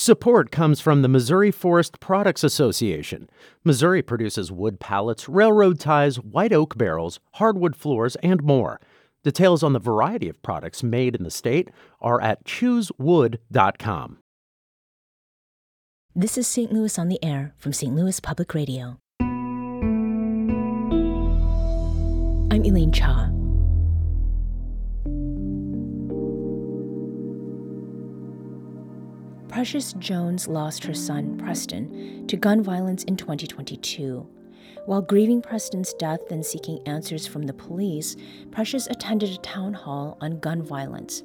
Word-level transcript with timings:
Support 0.00 0.50
comes 0.50 0.80
from 0.80 1.02
the 1.02 1.08
Missouri 1.08 1.50
Forest 1.50 2.00
Products 2.00 2.42
Association. 2.42 3.28
Missouri 3.64 4.00
produces 4.00 4.50
wood 4.50 4.80
pallets, 4.80 5.28
railroad 5.28 5.78
ties, 5.78 6.16
white 6.16 6.54
oak 6.54 6.78
barrels, 6.78 7.20
hardwood 7.32 7.76
floors, 7.76 8.16
and 8.22 8.42
more. 8.42 8.80
Details 9.24 9.62
on 9.62 9.74
the 9.74 9.78
variety 9.78 10.30
of 10.30 10.40
products 10.40 10.82
made 10.82 11.14
in 11.14 11.22
the 11.22 11.30
state 11.30 11.68
are 12.00 12.18
at 12.22 12.46
choosewood.com. 12.46 14.16
This 16.16 16.38
is 16.38 16.46
St. 16.46 16.72
Louis 16.72 16.98
on 16.98 17.08
the 17.08 17.22
Air 17.22 17.52
from 17.58 17.74
St. 17.74 17.94
Louis 17.94 18.20
Public 18.20 18.54
Radio. 18.54 18.96
I'm 22.50 22.64
Elaine 22.64 22.90
Cha. 22.90 23.30
Precious 29.50 29.94
Jones 29.94 30.46
lost 30.46 30.84
her 30.84 30.94
son, 30.94 31.36
Preston, 31.36 32.24
to 32.28 32.36
gun 32.36 32.62
violence 32.62 33.02
in 33.04 33.16
2022. 33.16 34.24
While 34.86 35.02
grieving 35.02 35.42
Preston's 35.42 35.92
death 35.94 36.20
and 36.30 36.46
seeking 36.46 36.78
answers 36.86 37.26
from 37.26 37.42
the 37.42 37.52
police, 37.52 38.14
Precious 38.52 38.86
attended 38.86 39.30
a 39.30 39.38
town 39.38 39.74
hall 39.74 40.16
on 40.20 40.38
gun 40.38 40.62
violence. 40.62 41.24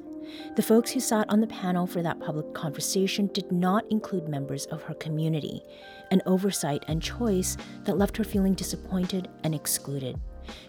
The 0.56 0.62
folks 0.62 0.90
who 0.90 0.98
sat 0.98 1.30
on 1.30 1.40
the 1.40 1.46
panel 1.46 1.86
for 1.86 2.02
that 2.02 2.18
public 2.18 2.52
conversation 2.52 3.30
did 3.32 3.52
not 3.52 3.88
include 3.92 4.28
members 4.28 4.66
of 4.66 4.82
her 4.82 4.94
community, 4.94 5.62
an 6.10 6.20
oversight 6.26 6.84
and 6.88 7.00
choice 7.00 7.56
that 7.84 7.96
left 7.96 8.16
her 8.16 8.24
feeling 8.24 8.54
disappointed 8.54 9.28
and 9.44 9.54
excluded. 9.54 10.18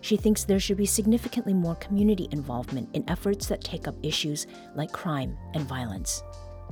She 0.02 0.16
thinks 0.16 0.44
there 0.44 0.60
should 0.60 0.78
be 0.78 0.86
significantly 0.86 1.56
more 1.56 1.76
community 1.76 2.28
involvement 2.32 2.90
in 2.94 3.10
efforts 3.10 3.48
that 3.48 3.64
take 3.64 3.88
up 3.88 3.96
issues 4.04 4.46
like 4.76 4.92
crime 4.92 5.36
and 5.56 5.68
violence 5.68 6.22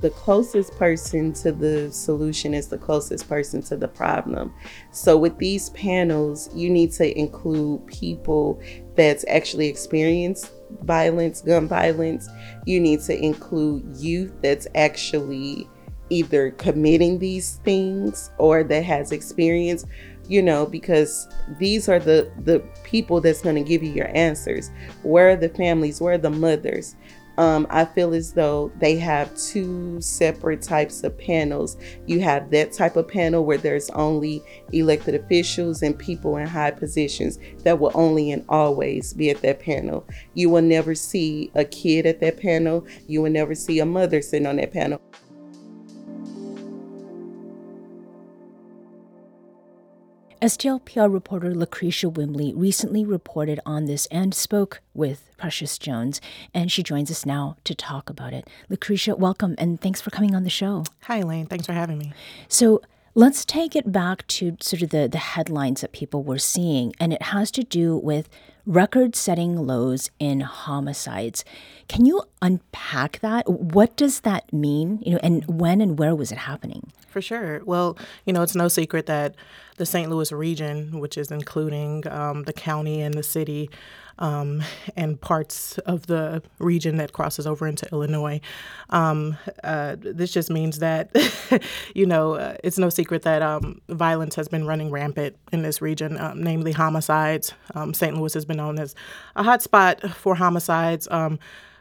the 0.00 0.10
closest 0.10 0.76
person 0.76 1.32
to 1.32 1.52
the 1.52 1.90
solution 1.90 2.52
is 2.52 2.68
the 2.68 2.78
closest 2.78 3.28
person 3.28 3.62
to 3.62 3.76
the 3.76 3.88
problem. 3.88 4.52
So 4.92 5.16
with 5.16 5.38
these 5.38 5.70
panels, 5.70 6.50
you 6.54 6.68
need 6.68 6.92
to 6.92 7.18
include 7.18 7.86
people 7.86 8.60
that's 8.94 9.24
actually 9.28 9.68
experienced 9.68 10.52
violence, 10.82 11.40
gun 11.40 11.66
violence. 11.66 12.28
You 12.66 12.80
need 12.80 13.00
to 13.02 13.18
include 13.18 13.96
youth 13.96 14.32
that's 14.42 14.66
actually 14.74 15.68
either 16.10 16.50
committing 16.52 17.18
these 17.18 17.56
things 17.64 18.30
or 18.38 18.62
that 18.62 18.84
has 18.84 19.12
experience 19.12 19.84
you 20.28 20.42
know 20.42 20.66
because 20.66 21.28
these 21.58 21.88
are 21.88 21.98
the 21.98 22.30
the 22.44 22.60
people 22.84 23.20
that's 23.20 23.42
going 23.42 23.56
to 23.56 23.62
give 23.62 23.82
you 23.82 23.92
your 23.92 24.10
answers 24.16 24.70
where 25.02 25.30
are 25.30 25.36
the 25.36 25.48
families 25.48 26.00
where 26.00 26.14
are 26.14 26.18
the 26.18 26.30
mothers 26.30 26.96
um, 27.38 27.66
I 27.70 27.84
feel 27.84 28.14
as 28.14 28.32
though 28.32 28.72
they 28.78 28.96
have 28.96 29.36
two 29.36 30.00
separate 30.00 30.62
types 30.62 31.04
of 31.04 31.16
panels. 31.18 31.76
You 32.06 32.20
have 32.20 32.50
that 32.50 32.72
type 32.72 32.96
of 32.96 33.08
panel 33.08 33.44
where 33.44 33.58
there's 33.58 33.90
only 33.90 34.42
elected 34.72 35.14
officials 35.14 35.82
and 35.82 35.98
people 35.98 36.36
in 36.36 36.46
high 36.46 36.70
positions 36.70 37.38
that 37.64 37.78
will 37.78 37.92
only 37.94 38.30
and 38.30 38.44
always 38.48 39.12
be 39.12 39.30
at 39.30 39.42
that 39.42 39.60
panel. 39.60 40.06
You 40.34 40.50
will 40.50 40.62
never 40.62 40.94
see 40.94 41.50
a 41.54 41.64
kid 41.64 42.06
at 42.06 42.20
that 42.20 42.38
panel. 42.38 42.86
You 43.06 43.22
will 43.22 43.30
never 43.30 43.54
see 43.54 43.80
a 43.80 43.86
mother 43.86 44.22
sitting 44.22 44.46
on 44.46 44.56
that 44.56 44.72
panel. 44.72 45.00
STLPR 50.46 51.12
reporter 51.12 51.52
Lacretia 51.52 52.08
Wimbley 52.08 52.52
recently 52.54 53.04
reported 53.04 53.58
on 53.66 53.86
this 53.86 54.06
and 54.12 54.32
spoke 54.32 54.80
with 54.94 55.28
Precious 55.36 55.76
Jones, 55.76 56.20
and 56.54 56.70
she 56.70 56.84
joins 56.84 57.10
us 57.10 57.26
now 57.26 57.56
to 57.64 57.74
talk 57.74 58.08
about 58.08 58.32
it. 58.32 58.48
Lacretia, 58.70 59.18
welcome, 59.18 59.56
and 59.58 59.80
thanks 59.80 60.00
for 60.00 60.10
coming 60.10 60.36
on 60.36 60.44
the 60.44 60.48
show. 60.48 60.84
Hi, 61.02 61.16
Elaine. 61.16 61.46
Thanks 61.46 61.66
for 61.66 61.72
having 61.72 61.98
me. 61.98 62.12
So, 62.46 62.80
let's 63.16 63.44
take 63.44 63.74
it 63.74 63.90
back 63.90 64.24
to 64.28 64.56
sort 64.60 64.82
of 64.82 64.90
the, 64.90 65.08
the 65.08 65.18
headlines 65.18 65.80
that 65.80 65.90
people 65.90 66.22
were 66.22 66.38
seeing, 66.38 66.94
and 67.00 67.12
it 67.12 67.22
has 67.22 67.50
to 67.50 67.64
do 67.64 67.96
with 67.96 68.28
record 68.64 69.16
setting 69.16 69.56
lows 69.56 70.12
in 70.20 70.42
homicides. 70.42 71.44
Can 71.88 72.06
you 72.06 72.22
unpack 72.40 73.18
that? 73.18 73.50
What 73.50 73.96
does 73.96 74.20
that 74.20 74.52
mean? 74.52 75.00
You 75.04 75.14
know, 75.14 75.20
and 75.24 75.44
when 75.46 75.80
and 75.80 75.98
where 75.98 76.14
was 76.14 76.30
it 76.30 76.38
happening? 76.38 76.92
For 77.16 77.22
sure. 77.22 77.62
Well, 77.64 77.96
you 78.26 78.34
know, 78.34 78.42
it's 78.42 78.54
no 78.54 78.68
secret 78.68 79.06
that 79.06 79.36
the 79.78 79.86
St. 79.86 80.10
Louis 80.10 80.30
region, 80.32 81.00
which 81.00 81.16
is 81.16 81.30
including 81.30 82.06
um, 82.08 82.42
the 82.42 82.52
county 82.52 83.00
and 83.00 83.14
the 83.14 83.22
city, 83.22 83.70
um, 84.18 84.62
and 84.96 85.18
parts 85.18 85.78
of 85.78 86.08
the 86.08 86.42
region 86.58 86.98
that 86.98 87.14
crosses 87.14 87.46
over 87.46 87.66
into 87.66 87.88
Illinois. 87.90 88.42
Um, 88.90 89.38
uh, 89.64 89.96
this 89.98 90.30
just 90.30 90.50
means 90.50 90.80
that, 90.80 91.10
you 91.94 92.04
know, 92.04 92.34
uh, 92.34 92.56
it's 92.62 92.76
no 92.76 92.90
secret 92.90 93.22
that 93.22 93.40
um, 93.40 93.80
violence 93.88 94.34
has 94.34 94.46
been 94.46 94.66
running 94.66 94.90
rampant 94.90 95.38
in 95.52 95.62
this 95.62 95.80
region, 95.80 96.18
um, 96.20 96.42
namely 96.42 96.72
homicides. 96.72 97.54
Um, 97.74 97.94
St. 97.94 98.14
Louis 98.14 98.34
has 98.34 98.44
been 98.44 98.58
known 98.58 98.78
as 98.78 98.94
a 99.36 99.42
hotspot 99.42 100.12
for 100.12 100.34
homicides. 100.34 101.08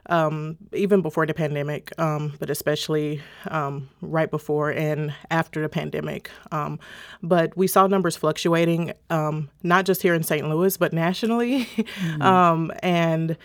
Um, 0.07 0.35
um, 0.35 0.57
even 0.73 1.01
before 1.01 1.25
the 1.25 1.33
pandemic, 1.33 1.91
um, 1.99 2.33
but 2.39 2.49
especially 2.49 3.21
um, 3.47 3.89
right 4.01 4.29
before 4.29 4.71
and 4.71 5.13
after 5.31 5.61
the 5.61 5.69
pandemic. 5.69 6.29
Um, 6.51 6.79
but 7.21 7.55
we 7.57 7.67
saw 7.67 7.87
numbers 7.87 8.15
fluctuating, 8.15 8.93
um, 9.09 9.49
not 9.63 9.85
just 9.85 10.01
here 10.01 10.13
in 10.13 10.23
St. 10.23 10.47
Louis, 10.47 10.77
but 10.77 10.93
nationally. 10.93 11.67
Mm-hmm. 12.05 12.71
and 12.83 13.37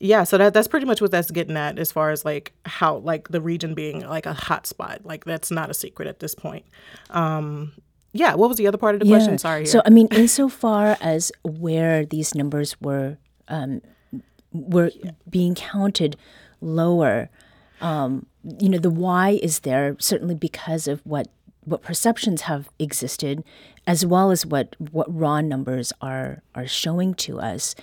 yeah, 0.00 0.24
so 0.24 0.36
that 0.38 0.52
that's 0.52 0.68
pretty 0.68 0.86
much 0.86 1.00
what 1.00 1.10
that's 1.10 1.30
getting 1.30 1.56
at 1.56 1.78
as 1.78 1.92
far 1.92 2.10
as 2.10 2.24
like 2.24 2.52
how 2.64 2.96
like 2.98 3.28
the 3.28 3.40
region 3.40 3.74
being 3.74 4.06
like 4.06 4.26
a 4.26 4.32
hot 4.32 4.66
spot. 4.66 5.00
Like 5.04 5.24
that's 5.24 5.50
not 5.50 5.70
a 5.70 5.74
secret 5.74 6.08
at 6.08 6.18
this 6.18 6.34
point. 6.34 6.64
Um, 7.10 7.72
yeah, 8.12 8.34
what 8.34 8.48
was 8.48 8.58
the 8.58 8.66
other 8.66 8.78
part 8.78 8.94
of 8.94 9.00
the 9.00 9.06
yeah. 9.06 9.16
question? 9.16 9.38
Sorry. 9.38 9.60
Here. 9.60 9.66
So 9.66 9.82
I 9.84 9.90
mean, 9.90 10.08
insofar 10.12 10.96
as 11.00 11.30
where 11.44 12.04
these 12.04 12.34
numbers 12.34 12.80
were 12.80 13.16
um, 13.48 13.80
were 14.52 14.90
being 15.28 15.54
counted 15.54 16.16
lower. 16.60 17.28
Um, 17.80 18.26
you 18.58 18.68
know, 18.68 18.78
the 18.78 18.90
why 18.90 19.30
is 19.42 19.60
there 19.60 19.96
certainly 19.98 20.34
because 20.34 20.86
of 20.86 21.00
what 21.04 21.28
what 21.64 21.82
perceptions 21.82 22.42
have 22.42 22.68
existed, 22.78 23.44
as 23.86 24.04
well 24.04 24.30
as 24.30 24.44
what 24.44 24.74
what 24.78 25.06
raw 25.14 25.40
numbers 25.40 25.92
are 26.00 26.42
are 26.54 26.66
showing 26.66 27.14
to 27.14 27.40
us. 27.40 27.74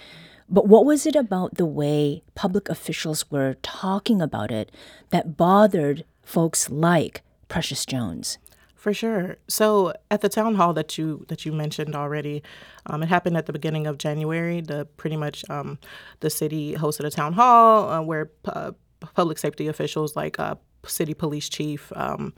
But 0.49 0.67
what 0.67 0.85
was 0.85 1.05
it 1.05 1.15
about 1.15 1.55
the 1.55 1.65
way 1.65 2.23
public 2.33 2.69
officials 2.69 3.29
were 3.29 3.55
talking 3.61 4.21
about 4.21 4.51
it 4.51 4.71
that 5.11 5.37
bothered 5.37 6.05
folks 6.23 6.69
like 6.69 7.21
Precious 7.47 7.85
Jones? 7.85 8.39
For 8.79 8.93
sure. 8.93 9.35
So 9.49 9.91
at 10.09 10.21
the 10.21 10.29
town 10.29 10.55
hall 10.55 10.71
that 10.73 10.97
you 10.97 11.25
that 11.27 11.45
you 11.45 11.51
mentioned 11.51 11.95
already, 11.95 12.41
um, 12.85 13.03
it 13.03 13.09
happened 13.09 13.35
at 13.35 13.45
the 13.45 13.51
beginning 13.51 13.87
of 13.87 13.97
January. 13.97 14.61
The 14.61 14.85
pretty 14.95 15.17
much 15.17 15.43
um, 15.49 15.79
the 16.21 16.29
city 16.29 16.75
hosted 16.75 17.03
a 17.03 17.09
town 17.09 17.33
hall 17.33 17.89
uh, 17.89 18.01
where 18.01 18.31
uh, 18.45 18.71
public 19.13 19.37
safety 19.37 19.67
officials 19.67 20.15
like 20.15 20.39
uh, 20.39 20.55
city 20.85 21.13
police 21.13 21.49
chief 21.49 21.91
um, 21.97 22.33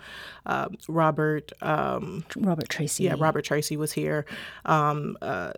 uh, 0.48 0.70
Robert 0.88 1.52
um, 1.62 2.26
Robert 2.36 2.70
Tracy. 2.70 3.04
Yeah, 3.04 3.18
Robert 3.20 3.46
Tracy 3.46 3.78
was 3.78 3.92
here. 3.92 4.26
Um, 4.66 5.18
uh, 5.22 5.54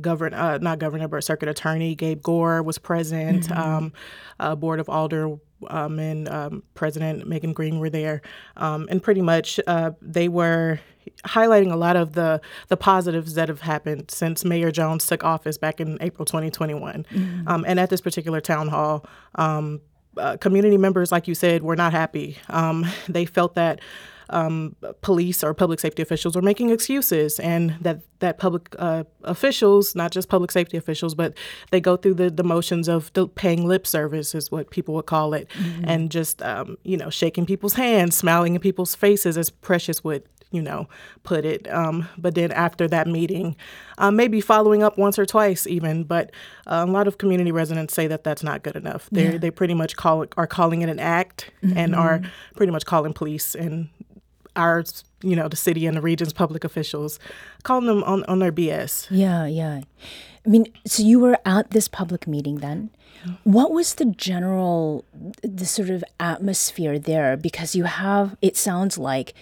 governor, 0.00 0.36
uh, 0.36 0.58
not 0.62 0.78
governor, 0.78 1.08
but 1.08 1.24
circuit 1.24 1.50
attorney 1.50 1.94
Gabe 1.94 2.22
Gore 2.22 2.62
was 2.62 2.78
present. 2.78 3.48
Mm-hmm. 3.48 3.60
Um, 3.60 3.92
uh, 4.40 4.54
board 4.54 4.80
of 4.80 4.88
alder 4.88 5.36
um, 5.68 5.98
and 5.98 6.28
um, 6.28 6.62
President 6.74 7.26
Megan 7.26 7.52
Green 7.52 7.78
were 7.78 7.90
there, 7.90 8.22
um, 8.56 8.86
and 8.90 9.02
pretty 9.02 9.22
much 9.22 9.60
uh, 9.66 9.92
they 10.00 10.28
were 10.28 10.80
highlighting 11.24 11.72
a 11.72 11.76
lot 11.76 11.96
of 11.96 12.12
the 12.12 12.40
the 12.68 12.76
positives 12.76 13.34
that 13.34 13.48
have 13.48 13.60
happened 13.60 14.10
since 14.10 14.44
Mayor 14.44 14.70
Jones 14.70 15.06
took 15.06 15.24
office 15.24 15.58
back 15.58 15.80
in 15.80 15.98
April 16.00 16.24
2021. 16.24 17.04
Mm-hmm. 17.10 17.48
Um, 17.48 17.64
and 17.66 17.80
at 17.80 17.90
this 17.90 18.00
particular 18.00 18.40
town 18.40 18.68
hall, 18.68 19.06
um, 19.36 19.80
uh, 20.16 20.36
community 20.36 20.76
members, 20.76 21.10
like 21.12 21.26
you 21.26 21.34
said, 21.34 21.62
were 21.62 21.76
not 21.76 21.92
happy. 21.92 22.38
Um, 22.48 22.86
they 23.08 23.24
felt 23.24 23.54
that 23.54 23.80
um, 24.30 24.76
police 25.00 25.42
or 25.44 25.54
public 25.54 25.80
safety 25.80 26.02
officials 26.02 26.36
are 26.36 26.42
making 26.42 26.70
excuses, 26.70 27.38
and 27.40 27.76
that 27.80 28.00
that 28.20 28.38
public 28.38 28.74
uh, 28.78 29.04
officials, 29.24 29.94
not 29.94 30.12
just 30.12 30.28
public 30.28 30.50
safety 30.50 30.76
officials, 30.76 31.14
but 31.14 31.36
they 31.70 31.80
go 31.80 31.96
through 31.96 32.14
the, 32.14 32.30
the 32.30 32.44
motions 32.44 32.88
of 32.88 33.10
paying 33.34 33.66
lip 33.66 33.86
service, 33.86 34.34
is 34.34 34.50
what 34.50 34.70
people 34.70 34.94
would 34.94 35.06
call 35.06 35.34
it, 35.34 35.48
mm-hmm. 35.58 35.84
and 35.86 36.10
just 36.10 36.40
um, 36.42 36.76
you 36.84 36.96
know 36.96 37.10
shaking 37.10 37.46
people's 37.46 37.74
hands, 37.74 38.16
smiling 38.16 38.54
in 38.54 38.60
people's 38.60 38.94
faces, 38.94 39.36
as 39.36 39.50
Precious 39.50 40.02
would 40.04 40.22
you 40.52 40.62
know 40.62 40.88
put 41.24 41.44
it. 41.44 41.68
Um, 41.72 42.08
but 42.16 42.34
then 42.34 42.52
after 42.52 42.86
that 42.88 43.08
meeting, 43.08 43.56
uh, 43.98 44.10
maybe 44.10 44.40
following 44.40 44.82
up 44.82 44.96
once 44.98 45.18
or 45.18 45.26
twice 45.26 45.66
even. 45.66 46.04
But 46.04 46.30
uh, 46.66 46.84
a 46.86 46.90
lot 46.90 47.08
of 47.08 47.18
community 47.18 47.50
residents 47.50 47.94
say 47.94 48.06
that 48.06 48.22
that's 48.22 48.42
not 48.42 48.62
good 48.62 48.76
enough. 48.76 49.08
They 49.10 49.32
yeah. 49.32 49.38
they 49.38 49.50
pretty 49.50 49.74
much 49.74 49.96
call 49.96 50.22
it, 50.22 50.32
are 50.36 50.46
calling 50.46 50.82
it 50.82 50.88
an 50.88 51.00
act 51.00 51.50
mm-hmm. 51.62 51.76
and 51.76 51.94
are 51.96 52.22
pretty 52.54 52.70
much 52.70 52.86
calling 52.86 53.12
police 53.12 53.54
and 53.54 53.88
our 54.56 54.84
you 55.22 55.36
know 55.36 55.48
the 55.48 55.56
city 55.56 55.86
and 55.86 55.96
the 55.96 56.00
region's 56.00 56.32
public 56.32 56.64
officials 56.64 57.18
calling 57.62 57.86
them 57.86 58.02
on, 58.04 58.24
on 58.24 58.38
their 58.38 58.52
bs 58.52 59.06
Yeah, 59.10 59.46
yeah. 59.46 59.82
I 60.44 60.48
mean, 60.48 60.66
so 60.84 61.02
you 61.04 61.20
were 61.20 61.38
at 61.44 61.70
this 61.70 61.86
public 61.86 62.26
meeting 62.26 62.56
then. 62.56 62.90
What 63.44 63.70
was 63.70 63.94
the 63.94 64.06
general, 64.06 65.04
the 65.42 65.66
sort 65.66 65.90
of 65.90 66.02
atmosphere 66.18 66.98
there? 66.98 67.36
Because 67.36 67.76
you 67.76 67.84
have, 67.84 68.36
it 68.42 68.56
sounds 68.56 68.98
like 68.98 69.34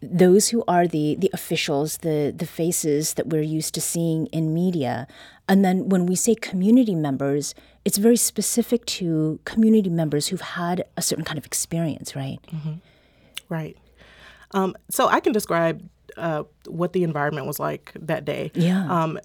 those 0.00 0.48
who 0.48 0.64
are 0.66 0.86
the 0.86 1.16
the 1.16 1.28
officials, 1.34 1.98
the 1.98 2.32
the 2.34 2.46
faces 2.46 3.14
that 3.14 3.26
we're 3.26 3.42
used 3.42 3.74
to 3.74 3.80
seeing 3.80 4.26
in 4.26 4.54
media, 4.54 5.06
and 5.48 5.64
then 5.64 5.88
when 5.88 6.06
we 6.06 6.14
say 6.14 6.34
community 6.34 6.94
members, 6.94 7.54
it's 7.84 7.98
very 7.98 8.16
specific 8.16 8.86
to 8.86 9.40
community 9.44 9.90
members 9.90 10.28
who've 10.28 10.40
had 10.40 10.84
a 10.96 11.02
certain 11.02 11.24
kind 11.24 11.36
of 11.36 11.44
experience, 11.44 12.14
right? 12.14 12.38
Mm-hmm. 12.52 12.74
right 13.48 13.76
um, 14.52 14.74
so 14.90 15.06
i 15.08 15.20
can 15.20 15.32
describe 15.32 15.82
uh, 16.16 16.42
what 16.66 16.92
the 16.92 17.04
environment 17.04 17.46
was 17.46 17.58
like 17.60 17.92
that 18.00 18.24
day 18.24 18.50
Yeah. 18.54 18.86
um, 18.90 19.18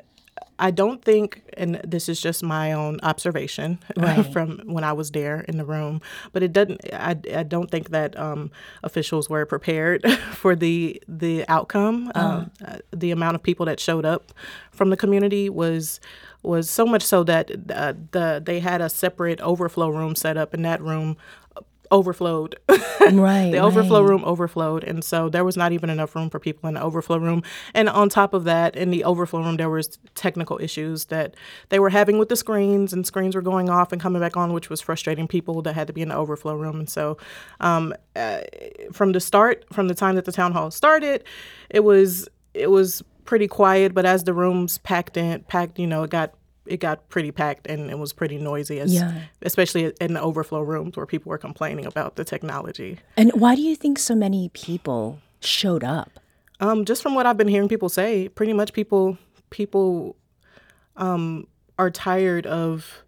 I 0.59 0.69
don't 0.71 1.03
think, 1.03 1.41
and 1.57 1.81
this 1.83 2.07
is 2.07 2.21
just 2.21 2.43
my 2.43 2.73
own 2.73 2.99
observation 3.01 3.79
Right. 3.97 4.25
from 4.33 4.59
when 4.65 4.83
I 4.83 4.93
was 4.93 5.09
there 5.11 5.41
in 5.41 5.57
the 5.57 5.65
room, 5.65 5.99
but 6.31 6.43
it 6.43 6.53
doesn't. 6.53 6.79
I, 6.93 7.15
I 7.35 7.43
don't 7.43 7.69
think 7.71 7.89
that 7.89 8.17
um, 8.19 8.51
officials 8.83 9.29
were 9.29 9.45
prepared 9.45 10.07
for 10.31 10.55
the 10.55 11.01
the 11.07 11.43
outcome. 11.49 12.11
Um, 12.15 12.51
uh, 12.65 12.77
the 12.95 13.09
amount 13.11 13.35
of 13.35 13.41
people 13.43 13.65
that 13.65 13.79
showed 13.79 14.05
up 14.05 14.31
from 14.71 14.89
the 14.91 14.97
community 14.97 15.49
was 15.49 15.99
was 16.43 16.69
so 16.69 16.85
much 16.85 17.01
so 17.03 17.23
that 17.23 17.49
uh, 17.71 17.93
the 18.11 18.41
they 18.43 18.59
had 18.59 18.79
a 18.79 18.89
separate 18.89 19.41
overflow 19.41 19.89
room 19.89 20.15
set 20.15 20.37
up, 20.37 20.53
and 20.53 20.63
that 20.65 20.81
room 20.81 21.17
overflowed. 21.93 22.57
Right. 23.11 23.51
the 23.51 23.59
overflow 23.59 24.01
right. 24.01 24.09
room 24.09 24.23
overflowed 24.23 24.83
and 24.85 25.03
so 25.03 25.27
there 25.27 25.43
was 25.43 25.57
not 25.57 25.73
even 25.73 25.89
enough 25.89 26.15
room 26.15 26.29
for 26.29 26.39
people 26.39 26.69
in 26.69 26.75
the 26.75 26.81
overflow 26.81 27.17
room 27.17 27.43
and 27.73 27.89
on 27.89 28.07
top 28.07 28.33
of 28.33 28.45
that 28.45 28.77
in 28.77 28.91
the 28.91 29.03
overflow 29.03 29.41
room 29.41 29.57
there 29.57 29.69
was 29.69 29.99
technical 30.15 30.57
issues 30.61 31.05
that 31.05 31.35
they 31.67 31.79
were 31.79 31.89
having 31.89 32.17
with 32.17 32.29
the 32.29 32.35
screens 32.37 32.93
and 32.93 33.05
screens 33.05 33.35
were 33.35 33.41
going 33.41 33.69
off 33.69 33.91
and 33.91 34.01
coming 34.01 34.21
back 34.21 34.37
on 34.37 34.53
which 34.53 34.69
was 34.69 34.79
frustrating 34.79 35.27
people 35.27 35.61
that 35.61 35.73
had 35.73 35.85
to 35.87 35.91
be 35.91 36.01
in 36.01 36.09
the 36.09 36.15
overflow 36.15 36.55
room 36.55 36.79
and 36.79 36.89
so 36.89 37.17
um, 37.59 37.93
uh, 38.15 38.39
from 38.93 39.11
the 39.11 39.19
start 39.19 39.65
from 39.73 39.89
the 39.89 39.95
time 39.95 40.15
that 40.15 40.23
the 40.23 40.31
town 40.31 40.53
hall 40.53 40.71
started 40.71 41.25
it 41.69 41.81
was 41.81 42.29
it 42.53 42.71
was 42.71 43.03
pretty 43.25 43.47
quiet 43.47 43.93
but 43.93 44.05
as 44.05 44.23
the 44.23 44.33
rooms 44.33 44.77
packed 44.79 45.17
in 45.17 45.41
packed 45.43 45.77
you 45.77 45.87
know 45.87 46.03
it 46.03 46.09
got 46.09 46.33
it 46.65 46.77
got 46.80 47.10
pretty 47.10 47.31
packed 47.31 47.68
and 47.68 47.89
it 47.89 47.98
was 48.00 48.13
pretty 48.13 48.38
noisy 48.38 48.80
as, 48.80 48.94
Yeah. 48.94 49.13
especially 49.42 49.94
in 50.00 50.13
the 50.13 50.21
overflow 50.21 50.62
rooms 50.62 50.95
where 50.95 51.06
people 51.06 51.30
were 51.30 51.38
complaining 51.38 51.86
about 51.86 52.15
the 52.15 52.24
technology 52.24 53.00
And 53.18 53.31
why 53.33 53.56
do 53.56 53.62
you 53.62 53.75
think 53.75 54.00
so 54.00 54.15
many 54.15 54.50
people 54.54 55.19
showed 55.42 55.83
up? 55.83 56.19
Um, 56.60 56.86
just 56.86 57.01
from 57.04 57.15
what 57.15 57.25
I've 57.25 57.36
been 57.38 57.50
hearing 57.50 57.68
people 57.68 57.89
say, 57.89 58.30
pretty 58.30 58.54
much 58.54 58.71
people 58.74 59.18
people 59.50 60.15
um, 60.95 61.48
are 61.77 61.92
tired 61.92 62.45
of 62.48 63.04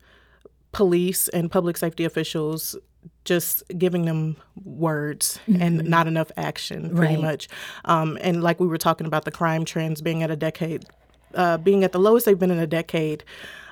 police 0.71 1.27
and 1.29 1.49
public 1.49 1.77
safety 1.77 2.03
officials 2.03 2.75
just 3.23 3.63
giving 3.77 4.05
them 4.05 4.35
words 4.63 5.39
and 5.47 5.83
not 5.85 6.07
enough 6.07 6.31
action, 6.37 6.95
pretty 6.95 7.15
Right. 7.15 7.21
much. 7.23 7.47
Um, 7.85 8.17
and 8.21 8.43
like 8.43 8.59
we 8.59 8.67
were 8.67 8.77
talking 8.77 9.07
about 9.07 9.25
the 9.25 9.31
crime 9.31 9.63
trends 9.65 10.01
being 10.01 10.21
at 10.23 10.29
a 10.31 10.35
decade, 10.35 10.85
uh, 11.35 11.57
being 11.57 11.83
at 11.83 11.91
the 11.91 11.99
lowest 11.99 12.25
they've 12.25 12.39
been 12.39 12.51
in 12.51 12.59
a 12.59 12.67
decade. 12.67 13.23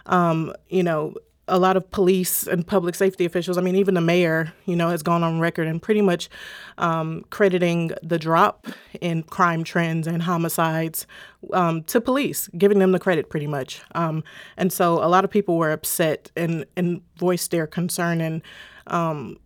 Um, 0.06 0.54
you 0.70 0.84
know, 0.84 1.16
a 1.48 1.60
lot 1.60 1.76
of 1.76 1.90
police 1.92 2.48
and 2.48 2.66
public 2.66 2.96
safety 2.96 3.26
officials, 3.26 3.58
I 3.58 3.62
mean, 3.62 3.76
even 3.76 3.96
the 3.96 4.02
mayor, 4.02 4.54
you 4.66 4.76
know, 4.76 4.90
has 4.90 5.04
gone 5.04 5.24
on 5.24 5.40
record 5.42 5.68
and 5.68 5.82
pretty 5.82 6.02
much 6.02 6.30
um, 6.78 7.26
crediting 7.32 7.92
the 8.02 8.18
drop 8.18 8.68
in 9.02 9.24
crime 9.24 9.64
trends 9.64 10.08
and 10.08 10.24
homicides 10.24 11.06
um, 11.52 11.84
to 11.84 12.00
police, 12.00 12.48
giving 12.58 12.80
them 12.80 12.94
the 12.94 13.00
credit 13.00 13.30
pretty 13.30 13.48
much. 13.48 13.82
Um, 13.94 14.24
and 14.56 14.72
so 14.72 15.04
a 15.04 15.08
lot 15.08 15.26
of 15.26 15.32
people 15.32 15.58
were 15.58 15.72
upset 15.72 16.32
and, 16.38 16.66
and 16.78 17.02
voiced 17.18 17.52
their 17.52 17.68
concern 17.68 18.22
and, 18.22 18.42
um, 18.88 19.38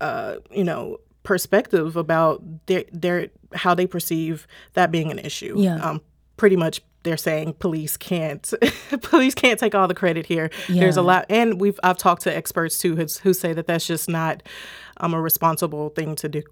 uh, 0.00 0.36
you 0.50 0.64
know, 0.64 0.98
perspective 1.22 1.96
about 1.96 2.42
their, 2.66 2.84
their 2.92 3.28
how 3.54 3.74
they 3.74 3.86
perceive 3.86 4.48
that 4.72 4.90
being 4.90 5.10
an 5.12 5.20
issue. 5.20 5.54
Yeah. 5.56 5.76
Um, 5.76 6.00
pretty 6.36 6.56
much 6.56 6.82
they're 7.04 7.16
saying 7.16 7.54
police 7.54 7.96
can't 7.96 8.52
police 9.02 9.34
can't 9.34 9.60
take 9.60 9.74
all 9.74 9.86
the 9.86 9.94
credit 9.94 10.26
here. 10.26 10.50
There's 10.68 10.96
a 10.96 11.02
lot, 11.02 11.26
and 11.28 11.60
we've 11.60 11.78
I've 11.84 11.98
talked 11.98 12.22
to 12.22 12.34
experts 12.34 12.78
too 12.78 12.96
who's, 12.96 13.18
who 13.18 13.32
say 13.32 13.52
that 13.52 13.66
that's 13.66 13.86
just 13.86 14.08
not 14.08 14.42
um, 14.96 15.14
a 15.14 15.20
responsible 15.20 15.90
thing 15.90 16.16
to 16.16 16.28
do. 16.28 16.42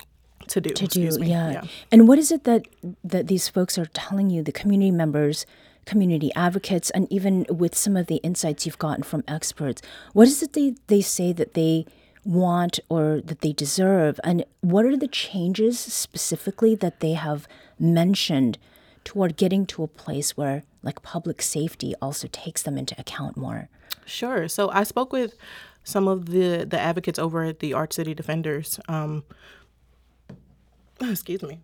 To 0.48 0.60
do, 0.60 0.70
to 0.70 0.88
do 0.88 1.18
me. 1.20 1.28
yeah. 1.28 1.62
and 1.92 2.08
what 2.08 2.18
is 2.18 2.32
it 2.32 2.42
that 2.44 2.66
that 3.04 3.28
these 3.28 3.48
folks 3.48 3.78
are 3.78 3.86
telling 3.86 4.28
you 4.28 4.42
the 4.42 4.50
community 4.50 4.90
members 4.90 5.46
community 5.86 6.32
advocates 6.34 6.90
and 6.90 7.06
even 7.12 7.46
with 7.48 7.76
some 7.76 7.96
of 7.96 8.08
the 8.08 8.16
insights 8.16 8.66
you've 8.66 8.78
gotten 8.78 9.04
from 9.04 9.22
experts 9.28 9.80
what 10.14 10.26
is 10.26 10.42
it 10.42 10.52
they 10.54 10.74
they 10.88 11.00
say 11.00 11.32
that 11.32 11.54
they 11.54 11.86
want 12.24 12.80
or 12.88 13.20
that 13.24 13.40
they 13.40 13.52
deserve 13.52 14.18
and 14.24 14.44
what 14.62 14.84
are 14.84 14.96
the 14.96 15.06
changes 15.06 15.78
specifically 15.78 16.74
that 16.74 16.98
they 16.98 17.12
have 17.12 17.46
mentioned 17.78 18.58
toward 19.04 19.36
getting 19.36 19.66
to 19.66 19.82
a 19.82 19.88
place 19.88 20.36
where 20.36 20.64
like 20.82 21.02
public 21.02 21.42
safety 21.42 21.94
also 22.00 22.28
takes 22.32 22.62
them 22.62 22.76
into 22.76 22.98
account 23.00 23.36
more 23.36 23.68
Sure. 24.04 24.48
So 24.48 24.70
I 24.70 24.82
spoke 24.82 25.12
with 25.12 25.34
some 25.84 26.08
of 26.08 26.26
the 26.26 26.64
the 26.64 26.78
advocates 26.78 27.18
over 27.18 27.44
at 27.44 27.58
the 27.60 27.72
ArchCity 27.72 28.14
Defenders. 28.14 28.78
Um, 28.88 29.24
excuse 31.00 31.42
me. 31.42 31.60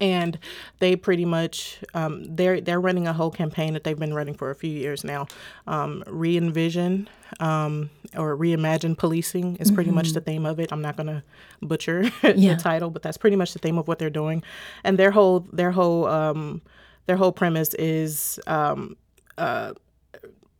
And 0.00 0.38
they 0.78 0.94
pretty 0.94 1.24
much 1.24 1.78
um, 1.94 2.24
they're 2.36 2.60
they're 2.60 2.80
running 2.80 3.06
a 3.06 3.12
whole 3.14 3.30
campaign 3.30 3.72
that 3.72 3.84
they've 3.84 3.98
been 3.98 4.12
running 4.12 4.34
for 4.34 4.50
a 4.50 4.54
few 4.54 4.70
years 4.70 5.04
now. 5.04 5.26
Um, 5.66 6.04
Re-envision 6.06 7.08
um, 7.40 7.90
or 8.16 8.36
reimagine 8.36 8.96
policing 8.98 9.56
is 9.56 9.70
pretty 9.70 9.90
much 9.90 10.12
the 10.12 10.20
theme 10.20 10.44
of 10.46 10.60
it. 10.60 10.70
I'm 10.72 10.82
not 10.82 10.96
gonna 10.96 11.24
butcher 11.62 12.02
Yeah. 12.22 12.54
the 12.54 12.60
title, 12.62 12.90
but 12.90 13.02
that's 13.02 13.16
pretty 13.16 13.36
much 13.36 13.52
the 13.54 13.58
theme 13.58 13.78
of 13.78 13.88
what 13.88 13.98
they're 13.98 14.10
doing. 14.10 14.42
And 14.84 14.98
their 14.98 15.10
whole 15.12 15.40
their 15.52 15.70
whole 15.70 16.06
um, 16.06 16.60
their 17.06 17.16
whole 17.16 17.32
premise 17.32 17.72
is 17.74 18.38
um, 18.46 18.96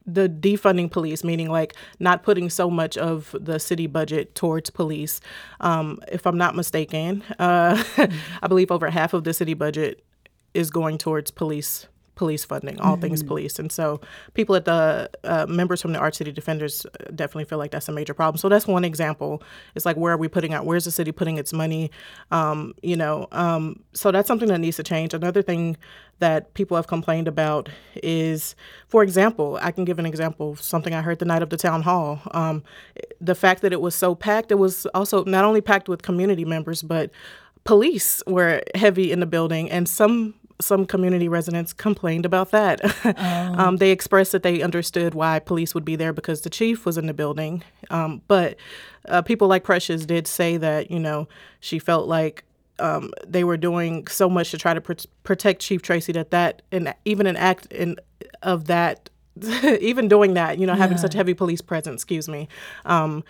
the 0.06 0.28
defunding 0.28 0.90
police, 0.90 1.24
meaning 1.24 1.50
like 1.50 1.74
not 1.98 2.22
putting 2.22 2.48
so 2.48 2.70
much 2.70 2.96
of 2.96 3.34
the 3.38 3.58
city 3.58 3.86
budget 3.86 4.34
towards 4.34 4.70
police. 4.70 5.20
Um, 5.60 5.98
if 6.10 6.26
I'm 6.26 6.38
not 6.38 6.54
mistaken, 6.54 7.22
uh, 7.38 7.82
I 8.42 8.46
believe 8.46 8.70
over 8.70 8.90
half 8.90 9.14
of 9.14 9.24
the 9.24 9.34
city 9.34 9.54
budget 9.54 10.04
is 10.54 10.70
going 10.70 10.98
towards 10.98 11.30
police 11.30 11.86
police 12.16 12.44
funding, 12.44 12.80
all 12.80 12.96
things 12.96 13.22
police. 13.22 13.58
And 13.58 13.70
so 13.70 14.00
people 14.34 14.56
at 14.56 14.64
the 14.64 15.08
uh, 15.22 15.46
members 15.46 15.80
from 15.80 15.92
the 15.92 15.98
ArchCity 15.98 16.34
Defenders 16.34 16.84
uh, 16.86 17.10
definitely 17.14 17.44
feel 17.44 17.58
like 17.58 17.70
that's 17.70 17.88
a 17.88 17.92
major 17.92 18.14
problem. 18.14 18.38
So 18.38 18.48
that's 18.48 18.66
one 18.66 18.84
example. 18.84 19.42
It's 19.74 19.86
like 19.86 19.96
where 19.96 20.14
are 20.14 20.16
we 20.16 20.26
putting 20.26 20.52
out? 20.52 20.66
Where's 20.66 20.86
the 20.86 20.90
city 20.90 21.12
putting 21.12 21.36
its 21.36 21.52
money? 21.52 21.90
Um, 22.32 22.74
you 22.82 22.96
know, 22.96 23.28
um, 23.32 23.82
so 23.92 24.10
that's 24.10 24.26
something 24.26 24.48
that 24.48 24.58
needs 24.58 24.76
to 24.76 24.82
change. 24.82 25.14
Another 25.14 25.42
thing 25.42 25.76
that 26.18 26.54
people 26.54 26.76
have 26.76 26.86
complained 26.86 27.28
about 27.28 27.68
is, 28.02 28.56
for 28.88 29.02
example, 29.02 29.58
I 29.60 29.70
can 29.70 29.84
give 29.84 29.98
an 29.98 30.06
example 30.06 30.52
of 30.52 30.62
something 30.62 30.94
I 30.94 31.02
heard 31.02 31.18
the 31.18 31.26
night 31.26 31.42
of 31.42 31.50
the 31.50 31.58
town 31.58 31.82
hall. 31.82 32.22
Um, 32.30 32.64
the 33.20 33.34
fact 33.34 33.60
that 33.60 33.72
it 33.72 33.82
was 33.82 33.94
so 33.94 34.14
packed, 34.14 34.50
it 34.50 34.58
was 34.58 34.86
also 34.94 35.24
not 35.24 35.44
only 35.44 35.60
packed 35.60 35.88
with 35.88 36.00
community 36.00 36.46
members, 36.46 36.82
but 36.82 37.10
police 37.64 38.22
were 38.26 38.62
heavy 38.74 39.12
in 39.12 39.20
the 39.20 39.26
building, 39.26 39.70
and 39.70 39.86
some 39.86 40.34
some 40.60 40.86
community 40.86 41.28
residents 41.28 41.72
complained 41.72 42.24
about 42.24 42.50
that. 42.50 42.80
um, 43.58 43.76
they 43.76 43.90
expressed 43.90 44.32
that 44.32 44.42
they 44.42 44.62
understood 44.62 45.14
why 45.14 45.38
police 45.38 45.74
would 45.74 45.84
be 45.84 45.96
there 45.96 46.12
because 46.12 46.42
the 46.42 46.50
chief 46.50 46.86
was 46.86 46.96
in 46.96 47.06
the 47.06 47.14
building, 47.14 47.62
um, 47.90 48.22
but 48.28 48.56
uh, 49.08 49.22
people 49.22 49.48
like 49.48 49.64
Precious 49.64 50.06
did 50.06 50.26
say 50.26 50.56
that 50.56 50.90
you 50.90 50.98
know 50.98 51.28
she 51.60 51.78
felt 51.78 52.08
like 52.08 52.44
um, 52.78 53.12
they 53.26 53.44
were 53.44 53.56
doing 53.56 54.06
so 54.06 54.28
much 54.28 54.50
to 54.50 54.58
try 54.58 54.74
to 54.74 54.80
pr- 54.80 54.92
protect 55.22 55.60
Chief 55.60 55.82
Tracy 55.82 56.12
that 56.12 56.30
that 56.30 56.62
and 56.72 56.94
even 57.04 57.26
an 57.26 57.36
act 57.36 57.66
in 57.66 57.96
of 58.42 58.66
that, 58.66 59.10
even 59.80 60.08
doing 60.08 60.34
that, 60.34 60.58
you 60.58 60.66
know, 60.66 60.74
having 60.74 60.98
such 60.98 61.14
heavy 61.14 61.34
police 61.34 61.60
presence, 61.60 62.02
excuse 62.02 62.28
me, 62.28 62.48
um, 62.84 63.24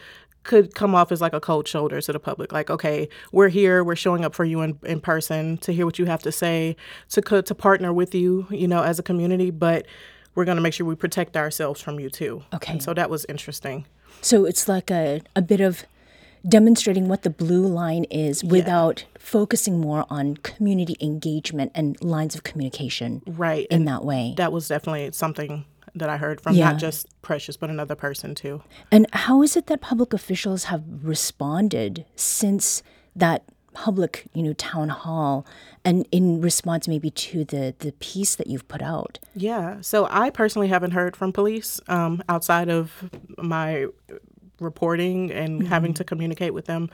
could 0.46 0.74
come 0.74 0.94
off 0.94 1.12
as 1.12 1.20
like 1.20 1.32
a 1.34 1.40
cold 1.40 1.68
shoulder 1.68 2.00
to 2.00 2.12
the 2.12 2.20
public. 2.20 2.52
Like, 2.52 2.70
okay, 2.70 3.08
we're 3.32 3.48
here, 3.48 3.82
we're 3.84 3.96
showing 3.96 4.24
up 4.24 4.34
for 4.34 4.44
you 4.44 4.62
in, 4.62 4.78
in 4.84 5.00
person 5.00 5.58
to 5.58 5.72
hear 5.72 5.84
what 5.84 5.98
you 5.98 6.06
have 6.06 6.22
to 6.22 6.32
say, 6.32 6.76
to 7.10 7.20
co- 7.22 7.40
to 7.42 7.54
partner 7.54 7.92
with 7.92 8.14
you, 8.14 8.46
you 8.50 8.66
know, 8.68 8.82
as 8.82 8.98
a 8.98 9.02
community, 9.02 9.50
but 9.50 9.86
we're 10.34 10.44
going 10.44 10.56
to 10.56 10.62
make 10.62 10.74
sure 10.74 10.86
we 10.86 10.94
protect 10.94 11.36
ourselves 11.36 11.80
from 11.80 11.98
you 12.00 12.10
too. 12.10 12.42
Okay. 12.54 12.72
And 12.72 12.82
so 12.82 12.94
that 12.94 13.08
was 13.10 13.24
interesting. 13.28 13.86
So 14.22 14.44
it's 14.44 14.68
like 14.68 14.90
a, 14.90 15.20
a 15.34 15.42
bit 15.42 15.60
of 15.60 15.84
demonstrating 16.48 17.08
what 17.08 17.22
the 17.22 17.30
blue 17.30 17.66
line 17.66 18.04
is 18.04 18.44
without 18.44 19.04
focusing 19.18 19.80
more 19.80 20.06
on 20.08 20.36
community 20.38 20.96
engagement 21.00 21.72
and 21.74 22.00
lines 22.02 22.34
of 22.34 22.44
communication 22.44 23.22
Right. 23.26 23.66
in 23.70 23.78
and 23.80 23.88
that 23.88 24.04
way. 24.04 24.34
that 24.36 24.52
was 24.52 24.68
definitely 24.68 25.10
something 25.12 25.64
that 25.96 26.08
I 26.08 26.16
heard 26.18 26.40
from 26.40 26.54
Yeah. 26.54 26.70
not 26.70 26.78
just 26.78 27.06
Precious, 27.22 27.56
but 27.56 27.70
another 27.70 27.94
person 27.96 28.34
too. 28.34 28.62
And 28.92 29.06
how 29.12 29.42
is 29.42 29.56
it 29.56 29.66
that 29.66 29.80
public 29.80 30.12
officials 30.12 30.64
have 30.64 30.84
responded 31.02 32.04
since 32.14 32.82
that 33.16 33.42
public, 33.74 34.26
you 34.32 34.42
know, 34.42 34.52
town 34.54 34.88
hall 34.88 35.44
and 35.84 36.06
in 36.10 36.40
response 36.40 36.86
maybe 36.88 37.10
to 37.10 37.44
the 37.44 37.74
the 37.80 37.92
piece 37.92 38.36
that 38.36 38.46
you've 38.46 38.68
put 38.68 38.80
out? 38.82 39.18
Yeah. 39.34 39.80
So 39.80 40.06
I 40.10 40.30
personally 40.30 40.68
haven't 40.68 40.92
heard 40.92 41.16
from 41.16 41.32
police 41.32 41.80
um, 41.88 42.22
outside 42.28 42.68
of 42.70 43.10
my 43.38 43.86
reporting 44.60 45.30
and 45.30 45.60
mm-hmm. 45.60 45.68
having 45.68 45.94
to 45.94 46.04
communicate 46.04 46.54
with 46.54 46.66
them 46.66 46.90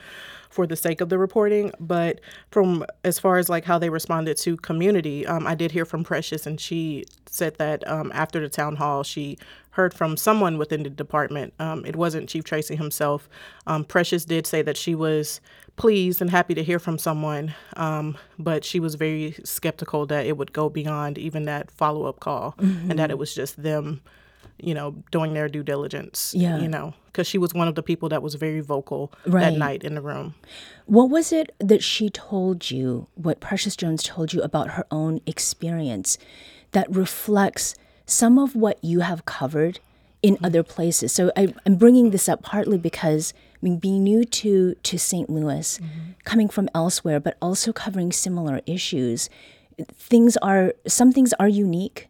for 0.49 0.67
the 0.67 0.75
sake 0.75 1.01
of 1.01 1.09
the 1.09 1.17
reporting. 1.17 1.71
But 1.79 2.21
from 2.51 2.85
as 3.03 3.19
far 3.19 3.37
as 3.37 3.49
like 3.49 3.65
how 3.65 3.79
they 3.79 3.89
responded 3.89 4.37
to 4.37 4.57
community, 4.57 5.25
um, 5.25 5.47
I 5.47 5.55
did 5.55 5.71
hear 5.71 5.85
from 5.85 6.03
Precious, 6.03 6.45
and 6.45 6.59
she 6.59 7.05
said 7.27 7.55
that 7.57 7.87
um, 7.87 8.11
after 8.13 8.39
the 8.39 8.49
town 8.49 8.75
hall, 8.75 9.03
she 9.03 9.37
heard 9.71 9.93
from 9.93 10.15
someone 10.15 10.57
within 10.57 10.83
the 10.83 10.89
department. 10.89 11.53
Um, 11.59 11.83
it 11.85 11.95
wasn't 11.95 12.29
Chief 12.29 12.43
Tracy 12.43 12.75
himself. 12.75 13.27
Um, 13.65 13.83
Precious 13.83 14.23
did 14.23 14.45
say 14.45 14.61
that 14.61 14.77
she 14.77 14.93
was 14.93 15.41
pleased 15.75 16.21
and 16.21 16.29
happy 16.29 16.53
to 16.53 16.63
hear 16.63 16.77
from 16.77 16.99
someone, 16.99 17.55
um, 17.75 18.15
but 18.37 18.63
she 18.63 18.79
was 18.79 18.93
very 18.93 19.35
skeptical 19.43 20.05
that 20.05 20.27
it 20.27 20.37
would 20.37 20.53
go 20.53 20.69
beyond 20.69 21.17
even 21.17 21.45
that 21.45 21.71
follow 21.71 22.05
up 22.05 22.19
call 22.19 22.53
mm-hmm. 22.59 22.91
and 22.91 22.99
that 22.99 23.09
it 23.09 23.17
was 23.17 23.33
just 23.33 23.61
them 23.61 24.01
you 24.59 24.73
know, 24.73 24.91
doing 25.11 25.33
their 25.33 25.47
due 25.47 25.63
diligence. 25.63 26.33
Yeah. 26.35 26.59
You 26.59 26.67
know, 26.67 26.93
because 27.07 27.27
she 27.27 27.37
was 27.37 27.53
one 27.53 27.67
of 27.67 27.75
the 27.75 27.83
people 27.83 28.09
that 28.09 28.21
was 28.21 28.35
very 28.35 28.61
vocal 28.61 29.11
right. 29.25 29.41
that 29.51 29.57
night 29.57 29.83
in 29.83 29.95
the 29.95 30.01
room. 30.01 30.35
What 30.85 31.09
was 31.09 31.31
it 31.31 31.53
that 31.59 31.83
she 31.83 32.09
told 32.09 32.71
you, 32.71 33.07
what 33.15 33.39
Precious 33.39 33.75
Jones 33.75 34.03
told 34.03 34.33
you 34.33 34.41
about 34.41 34.71
her 34.71 34.85
own 34.91 35.21
experience 35.25 36.17
that 36.71 36.93
reflects 36.93 37.75
some 38.05 38.37
of 38.37 38.55
what 38.55 38.83
you 38.83 39.01
have 39.01 39.25
covered 39.25 39.79
in 40.21 40.35
mm-hmm. 40.35 40.45
other 40.45 40.63
places? 40.63 41.13
So 41.13 41.31
I, 41.35 41.53
am 41.65 41.75
bringing 41.75 42.11
this 42.11 42.27
up 42.27 42.43
partly 42.43 42.77
because. 42.77 43.33
I 43.55 43.63
mean, 43.63 43.77
being 43.79 44.03
new 44.03 44.25
to, 44.25 44.75
to 44.75 44.99
St. 44.99 45.29
Louis, 45.29 45.79
mm-hmm. 45.79 45.99
coming 46.25 46.49
from 46.49 46.67
elsewhere, 46.75 47.21
but 47.21 47.37
also 47.41 47.71
covering 47.71 48.11
similar 48.11 48.59
issues, 48.65 49.29
things 49.93 50.37
are 50.37 50.73
some 50.85 51.11
things 51.11 51.33
are 51.39 51.47
unique 51.47 52.09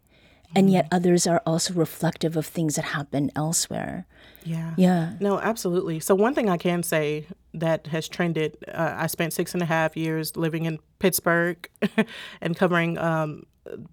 and 0.56 0.72
yet 0.72 0.86
mm-hmm. 0.86 0.96
others 0.96 1.28
are 1.28 1.42
also 1.46 1.74
reflective 1.74 2.38
of 2.38 2.46
things 2.46 2.76
that 2.76 2.86
happen 2.86 3.32
elsewhere. 3.36 4.06
Yeah. 4.44 4.74
Yeah. 4.78 5.14
No, 5.20 5.40
absolutely. 5.40 6.00
So, 6.00 6.16
one 6.16 6.34
thing 6.34 6.50
I 6.50 6.58
can 6.58 6.84
say 6.84 7.28
that 7.54 7.88
has 7.88 8.08
trended 8.08 8.58
uh, 8.74 8.94
I 8.98 9.08
spent 9.08 9.34
six 9.34 9.54
and 9.54 9.62
a 9.62 9.66
half 9.66 9.96
years 9.96 10.36
living 10.36 10.66
in 10.66 10.80
Pittsburgh 11.00 11.70
and 12.42 12.56
covering 12.56 12.98
um, 12.98 13.44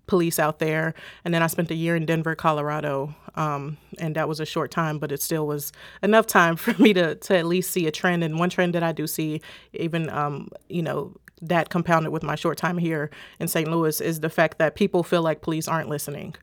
police 0.06 0.38
out 0.38 0.58
there. 0.58 0.94
And 1.24 1.32
then 1.32 1.42
I 1.42 1.46
spent 1.46 1.70
a 1.70 1.74
year 1.74 1.96
in 1.96 2.06
Denver, 2.06 2.34
Colorado. 2.34 3.14
Um, 3.34 3.76
and 3.98 4.16
that 4.16 4.28
was 4.28 4.40
a 4.40 4.46
short 4.46 4.70
time, 4.70 4.98
but 4.98 5.12
it 5.12 5.22
still 5.22 5.46
was 5.46 5.72
enough 6.02 6.26
time 6.26 6.56
for 6.56 6.80
me 6.82 6.92
to, 6.94 7.14
to 7.14 7.36
at 7.36 7.46
least 7.46 7.70
see 7.70 7.86
a 7.86 7.90
trend. 7.90 8.24
And 8.24 8.38
one 8.38 8.50
trend 8.50 8.74
that 8.74 8.82
I 8.82 8.92
do 8.92 9.06
see, 9.06 9.40
even, 9.72 10.10
um, 10.10 10.48
you 10.68 10.82
know, 10.82 11.14
that 11.42 11.70
compounded 11.70 12.12
with 12.12 12.22
my 12.22 12.34
short 12.34 12.58
time 12.58 12.78
here 12.78 13.10
in 13.38 13.48
St. 13.48 13.70
Louis 13.70 14.00
is 14.00 14.20
the 14.20 14.30
fact 14.30 14.58
that 14.58 14.74
people 14.74 15.02
feel 15.02 15.22
like 15.22 15.42
police 15.42 15.68
aren't 15.68 15.88
listening. 15.88 16.34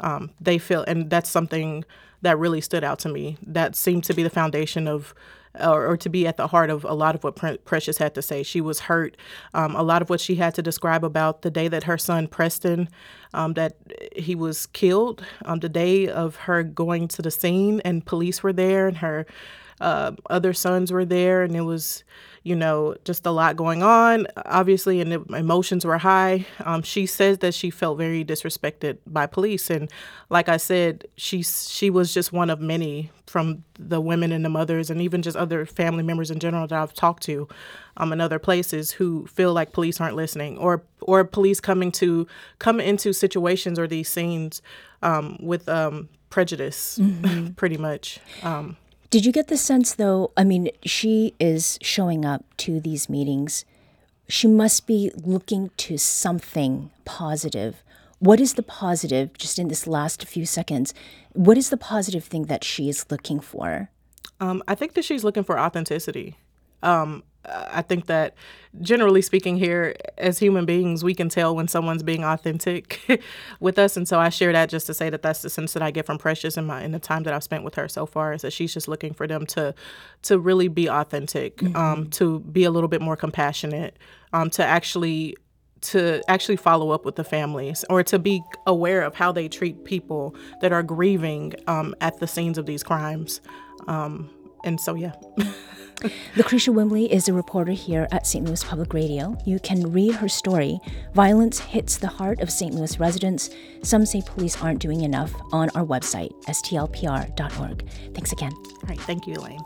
Um, 0.00 0.30
they 0.40 0.58
feel, 0.58 0.84
and 0.84 1.10
that's 1.10 1.30
something 1.30 1.84
that 2.22 2.38
really 2.38 2.60
stood 2.60 2.84
out 2.84 2.98
to 3.00 3.08
me. 3.08 3.36
That 3.42 3.76
seemed 3.76 4.04
to 4.04 4.14
be 4.14 4.22
the 4.22 4.30
foundation 4.30 4.88
of, 4.88 5.14
or, 5.60 5.86
or 5.86 5.96
to 5.98 6.08
be 6.08 6.26
at 6.26 6.36
the 6.36 6.48
heart 6.48 6.70
of 6.70 6.84
a 6.84 6.94
lot 6.94 7.14
of 7.14 7.22
what 7.22 7.36
Pre- 7.36 7.58
Precious 7.58 7.98
had 7.98 8.14
to 8.14 8.22
say. 8.22 8.42
She 8.42 8.60
was 8.60 8.80
hurt. 8.80 9.16
Um, 9.52 9.76
a 9.76 9.82
lot 9.82 10.02
of 10.02 10.10
what 10.10 10.20
she 10.20 10.36
had 10.36 10.54
to 10.54 10.62
describe 10.62 11.04
about 11.04 11.42
the 11.42 11.50
day 11.50 11.68
that 11.68 11.84
her 11.84 11.98
son 11.98 12.26
Preston, 12.26 12.88
um, 13.34 13.54
that 13.54 13.76
he 14.16 14.34
was 14.34 14.66
killed, 14.66 15.24
um, 15.44 15.60
the 15.60 15.68
day 15.68 16.08
of 16.08 16.36
her 16.36 16.62
going 16.62 17.08
to 17.08 17.22
the 17.22 17.30
scene 17.30 17.80
and 17.84 18.04
police 18.04 18.42
were 18.42 18.52
there 18.52 18.88
and 18.88 18.98
her 18.98 19.26
uh, 19.80 20.12
other 20.30 20.52
sons 20.52 20.92
were 20.92 21.04
there, 21.04 21.42
and 21.42 21.56
it 21.56 21.62
was, 21.62 22.04
you 22.42 22.54
know, 22.54 22.94
just 23.04 23.26
a 23.26 23.30
lot 23.30 23.56
going 23.56 23.82
on, 23.82 24.26
obviously, 24.46 25.00
and 25.00 25.12
the 25.12 25.20
emotions 25.36 25.84
were 25.84 25.98
high. 25.98 26.46
Um, 26.64 26.82
she 26.82 27.06
says 27.06 27.38
that 27.38 27.54
she 27.54 27.70
felt 27.70 27.98
very 27.98 28.24
disrespected 28.24 28.98
by 29.06 29.26
police, 29.26 29.70
and 29.70 29.90
like 30.30 30.48
I 30.48 30.56
said, 30.56 31.06
she 31.16 31.42
she 31.42 31.90
was 31.90 32.14
just 32.14 32.32
one 32.32 32.50
of 32.50 32.60
many 32.60 33.10
from 33.26 33.64
the 33.78 34.00
women 34.00 34.30
and 34.30 34.44
the 34.44 34.48
mothers, 34.48 34.90
and 34.90 35.00
even 35.00 35.22
just 35.22 35.36
other 35.36 35.66
family 35.66 36.02
members 36.02 36.30
in 36.30 36.38
general 36.38 36.66
that 36.66 36.80
I've 36.80 36.94
talked 36.94 37.22
to, 37.24 37.48
um, 37.96 38.12
in 38.12 38.20
other 38.20 38.38
places 38.38 38.92
who 38.92 39.26
feel 39.26 39.52
like 39.52 39.72
police 39.72 40.00
aren't 40.00 40.16
listening, 40.16 40.56
or 40.58 40.84
or 41.00 41.24
police 41.24 41.60
coming 41.60 41.90
to 41.92 42.26
come 42.58 42.80
into 42.80 43.12
situations 43.12 43.78
or 43.78 43.86
these 43.86 44.08
scenes 44.08 44.62
um, 45.02 45.36
with 45.40 45.68
um, 45.68 46.08
prejudice, 46.30 46.98
mm-hmm. 47.00 47.52
pretty 47.56 47.76
much. 47.76 48.18
Um, 48.42 48.76
did 49.14 49.24
you 49.24 49.30
get 49.30 49.46
the 49.46 49.56
sense, 49.56 49.94
though? 49.94 50.32
I 50.36 50.42
mean, 50.42 50.70
she 50.84 51.34
is 51.38 51.78
showing 51.80 52.24
up 52.24 52.44
to 52.56 52.80
these 52.80 53.08
meetings. 53.08 53.64
She 54.28 54.48
must 54.48 54.88
be 54.88 55.12
looking 55.14 55.70
to 55.76 55.98
something 55.98 56.90
positive. 57.04 57.84
What 58.18 58.40
is 58.40 58.54
the 58.54 58.64
positive, 58.64 59.38
just 59.38 59.56
in 59.56 59.68
this 59.68 59.86
last 59.86 60.26
few 60.26 60.44
seconds? 60.44 60.94
What 61.32 61.56
is 61.56 61.70
the 61.70 61.76
positive 61.76 62.24
thing 62.24 62.46
that 62.46 62.64
she 62.64 62.88
is 62.88 63.06
looking 63.08 63.38
for? 63.38 63.88
Um, 64.40 64.64
I 64.66 64.74
think 64.74 64.94
that 64.94 65.04
she's 65.04 65.22
looking 65.22 65.44
for 65.44 65.60
authenticity. 65.60 66.34
Um, 66.84 67.24
I 67.46 67.82
think 67.82 68.06
that 68.06 68.34
generally 68.80 69.22
speaking, 69.22 69.56
here 69.56 69.94
as 70.18 70.38
human 70.38 70.64
beings, 70.64 71.04
we 71.04 71.14
can 71.14 71.28
tell 71.28 71.54
when 71.54 71.68
someone's 71.68 72.02
being 72.02 72.24
authentic 72.24 73.00
with 73.60 73.78
us, 73.78 73.96
and 73.96 74.08
so 74.08 74.18
I 74.18 74.28
share 74.28 74.52
that 74.52 74.68
just 74.68 74.86
to 74.86 74.94
say 74.94 75.10
that 75.10 75.22
that's 75.22 75.42
the 75.42 75.50
sense 75.50 75.72
that 75.74 75.82
I 75.82 75.90
get 75.90 76.06
from 76.06 76.18
Precious 76.18 76.56
in 76.56 76.64
my 76.64 76.82
in 76.82 76.92
the 76.92 76.98
time 76.98 77.22
that 77.24 77.34
I've 77.34 77.44
spent 77.44 77.64
with 77.64 77.74
her 77.74 77.88
so 77.88 78.06
far 78.06 78.32
is 78.32 78.42
that 78.42 78.52
she's 78.52 78.72
just 78.72 78.88
looking 78.88 79.12
for 79.12 79.26
them 79.26 79.46
to 79.46 79.74
to 80.22 80.38
really 80.38 80.68
be 80.68 80.88
authentic, 80.88 81.58
mm-hmm. 81.58 81.76
um, 81.76 82.10
to 82.10 82.40
be 82.40 82.64
a 82.64 82.70
little 82.70 82.88
bit 82.88 83.02
more 83.02 83.16
compassionate, 83.16 83.98
um, 84.32 84.50
to 84.50 84.64
actually 84.64 85.36
to 85.82 86.22
actually 86.28 86.56
follow 86.56 86.92
up 86.92 87.04
with 87.04 87.16
the 87.16 87.24
families 87.24 87.84
or 87.90 88.02
to 88.02 88.18
be 88.18 88.42
aware 88.66 89.02
of 89.02 89.14
how 89.14 89.30
they 89.30 89.48
treat 89.48 89.84
people 89.84 90.34
that 90.62 90.72
are 90.72 90.82
grieving 90.82 91.52
um, 91.66 91.94
at 92.00 92.18
the 92.20 92.26
scenes 92.26 92.56
of 92.56 92.64
these 92.64 92.82
crimes. 92.82 93.42
Um, 93.86 94.30
and 94.64 94.80
so, 94.80 94.94
yeah. 94.94 95.12
Lacretia 96.36 96.74
Wimbley 96.74 97.08
is 97.08 97.28
a 97.28 97.32
reporter 97.32 97.72
here 97.72 98.06
at 98.10 98.26
St. 98.26 98.44
Louis 98.44 98.62
Public 98.62 98.92
Radio. 98.92 99.36
You 99.46 99.58
can 99.58 99.92
read 99.92 100.14
her 100.16 100.28
story, 100.28 100.80
Violence 101.14 101.58
Hits 101.58 101.96
the 101.96 102.08
Heart 102.08 102.40
of 102.40 102.50
St. 102.50 102.74
Louis 102.74 102.98
Residents. 102.98 103.50
Some 103.82 104.04
say 104.04 104.22
police 104.26 104.60
aren't 104.62 104.80
doing 104.80 105.02
enough 105.02 105.32
on 105.52 105.70
our 105.70 105.84
website, 105.84 106.32
stlpr.org. 106.44 107.88
Thanks 108.14 108.32
again. 108.32 108.52
All 108.52 108.88
right. 108.88 109.00
Thank 109.00 109.26
you, 109.26 109.34
Elaine. 109.34 109.60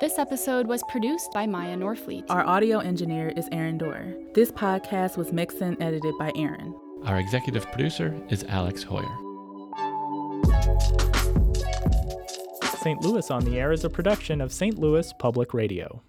This 0.00 0.18
episode 0.18 0.66
was 0.66 0.82
produced 0.88 1.30
by 1.32 1.46
Maya 1.46 1.76
Norfleet. 1.76 2.24
Our 2.30 2.44
audio 2.44 2.78
engineer 2.78 3.34
is 3.36 3.48
Aaron 3.52 3.76
Doerr. 3.76 4.14
This 4.32 4.50
podcast 4.50 5.16
was 5.18 5.32
mixed 5.32 5.60
and 5.60 5.80
edited 5.82 6.14
by 6.18 6.32
Aaron. 6.36 6.74
Our 7.04 7.18
executive 7.18 7.66
producer 7.66 8.18
is 8.30 8.44
Alex 8.44 8.84
Heuer. 8.84 9.29
St. 12.82 13.02
Louis 13.02 13.30
on 13.30 13.44
the 13.44 13.60
Air 13.60 13.72
is 13.72 13.84
a 13.84 13.90
production 13.90 14.40
of 14.40 14.54
St. 14.54 14.78
Louis 14.78 15.12
Public 15.18 15.52
Radio. 15.52 16.02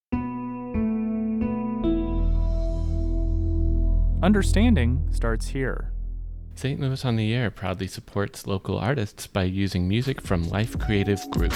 Understanding 4.24 5.06
starts 5.12 5.50
here. 5.50 5.92
St. 6.56 6.80
Louis 6.80 7.04
on 7.04 7.18
the 7.18 7.34
Air 7.34 7.52
proudly 7.52 7.88
supports 7.88 8.48
local 8.48 8.78
artists 8.78 9.28
by 9.28 9.44
using 9.44 9.86
music 9.86 10.22
from 10.22 10.48
Life 10.48 10.80
Creative 10.80 11.20
Group. 11.32 11.54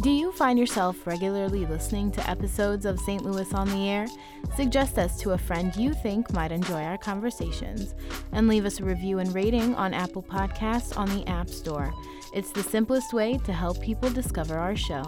Do 0.00 0.10
you 0.10 0.30
find 0.32 0.56
yourself 0.56 1.04
regularly 1.04 1.66
listening 1.66 2.12
to 2.12 2.30
episodes 2.30 2.84
of 2.84 3.00
St. 3.00 3.24
Louis 3.24 3.52
on 3.54 3.68
the 3.70 3.88
Air? 3.88 4.06
Suggest 4.54 4.98
us 4.98 5.18
to 5.20 5.32
a 5.32 5.38
friend 5.38 5.74
you 5.74 5.94
think 5.94 6.32
might 6.32 6.52
enjoy 6.52 6.82
our 6.84 6.98
conversations 6.98 7.96
and 8.30 8.46
leave 8.46 8.64
us 8.64 8.78
a 8.78 8.84
review 8.84 9.18
and 9.18 9.34
rating 9.34 9.74
on 9.74 9.94
Apple 9.94 10.22
Podcasts 10.22 10.96
on 10.96 11.08
the 11.08 11.28
App 11.28 11.48
Store. 11.48 11.92
It's 12.34 12.50
the 12.50 12.64
simplest 12.64 13.12
way 13.12 13.38
to 13.44 13.52
help 13.52 13.80
people 13.80 14.10
discover 14.10 14.58
our 14.58 14.74
show. 14.74 15.02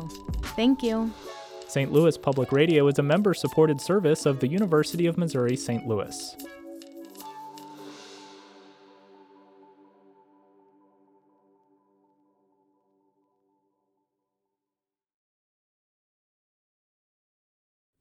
Thank 0.55 0.85
you. 0.85 1.13
St. 1.67 1.93
Louis 1.93 2.17
Public 2.17 2.53
Radio 2.53 2.87
is 2.87 3.01
a 3.01 3.03
member 3.03 3.35
supported 3.35 3.81
service 3.81 4.27
of 4.27 4.39
the 4.39 4.47
University 4.47 5.07
of 5.07 5.19
Missouri 5.19 5.57
St. 5.57 5.89
Louis. 5.89 6.37